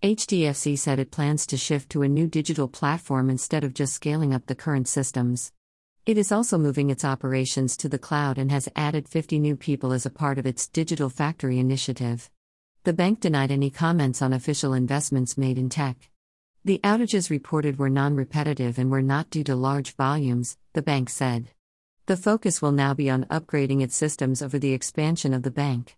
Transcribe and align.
HDFC 0.00 0.78
said 0.78 1.00
it 1.00 1.10
plans 1.10 1.44
to 1.48 1.56
shift 1.56 1.90
to 1.90 2.02
a 2.02 2.08
new 2.08 2.28
digital 2.28 2.68
platform 2.68 3.28
instead 3.28 3.64
of 3.64 3.74
just 3.74 3.94
scaling 3.94 4.32
up 4.32 4.46
the 4.46 4.54
current 4.54 4.86
systems. 4.86 5.50
It 6.06 6.16
is 6.16 6.30
also 6.30 6.56
moving 6.56 6.88
its 6.88 7.04
operations 7.04 7.76
to 7.78 7.88
the 7.88 7.98
cloud 7.98 8.38
and 8.38 8.48
has 8.52 8.68
added 8.76 9.08
50 9.08 9.40
new 9.40 9.56
people 9.56 9.92
as 9.92 10.06
a 10.06 10.10
part 10.10 10.38
of 10.38 10.46
its 10.46 10.68
Digital 10.68 11.10
Factory 11.10 11.58
initiative. 11.58 12.30
The 12.84 12.92
bank 12.92 13.18
denied 13.18 13.50
any 13.50 13.70
comments 13.70 14.22
on 14.22 14.32
official 14.32 14.72
investments 14.72 15.36
made 15.36 15.58
in 15.58 15.68
tech. 15.68 16.08
The 16.64 16.78
outages 16.84 17.28
reported 17.28 17.80
were 17.80 17.90
non 17.90 18.14
repetitive 18.14 18.78
and 18.78 18.92
were 18.92 19.02
not 19.02 19.30
due 19.30 19.42
to 19.42 19.56
large 19.56 19.96
volumes, 19.96 20.56
the 20.74 20.82
bank 20.82 21.10
said. 21.10 21.48
The 22.06 22.16
focus 22.16 22.62
will 22.62 22.70
now 22.70 22.94
be 22.94 23.10
on 23.10 23.24
upgrading 23.24 23.82
its 23.82 23.96
systems 23.96 24.42
over 24.42 24.60
the 24.60 24.74
expansion 24.74 25.34
of 25.34 25.42
the 25.42 25.50
bank. 25.50 25.97